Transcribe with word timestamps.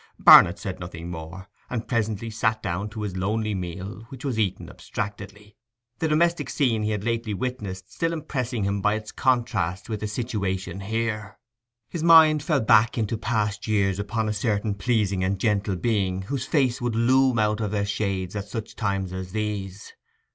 Barnet 0.17 0.57
said 0.57 0.79
nothing 0.79 1.11
more, 1.11 1.47
and 1.69 1.87
presently 1.87 2.31
sat 2.31 2.63
down 2.63 2.89
to 2.89 3.03
his 3.03 3.15
lonely 3.15 3.53
meal, 3.53 4.07
which 4.09 4.25
was 4.25 4.39
eaten 4.39 4.67
abstractedly, 4.67 5.55
the 5.99 6.07
domestic 6.07 6.49
scene 6.49 6.81
he 6.81 6.89
had 6.89 7.03
lately 7.03 7.35
witnessed 7.35 7.93
still 7.93 8.11
impressing 8.11 8.63
him 8.63 8.81
by 8.81 8.95
its 8.95 9.11
contrast 9.11 9.89
with 9.89 9.99
the 9.99 10.07
situation 10.07 10.79
here. 10.79 11.37
His 11.87 12.01
mind 12.01 12.41
fell 12.41 12.61
back 12.61 12.97
into 12.97 13.15
past 13.15 13.67
years 13.67 13.99
upon 13.99 14.27
a 14.27 14.33
certain 14.33 14.73
pleasing 14.73 15.23
and 15.23 15.39
gentle 15.39 15.75
being 15.75 16.23
whose 16.23 16.47
face 16.47 16.81
would 16.81 16.95
loom 16.95 17.37
out 17.37 17.61
of 17.61 17.69
their 17.69 17.85
shades 17.85 18.35
at 18.35 18.47
such 18.47 18.75
times 18.75 19.13
as 19.13 19.33
these. 19.33 19.93